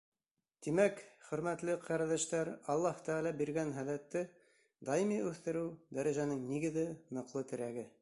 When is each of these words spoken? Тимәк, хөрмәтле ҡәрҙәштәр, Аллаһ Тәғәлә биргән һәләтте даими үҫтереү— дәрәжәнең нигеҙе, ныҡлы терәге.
Тимәк, 0.67 1.01
хөрмәтле 1.25 1.75
ҡәрҙәштәр, 1.83 2.51
Аллаһ 2.77 3.03
Тәғәлә 3.09 3.35
биргән 3.43 3.75
һәләтте 3.77 4.27
даими 4.91 5.23
үҫтереү— 5.29 5.71
дәрәжәнең 5.99 6.45
нигеҙе, 6.53 6.91
ныҡлы 7.21 7.51
терәге. 7.55 7.91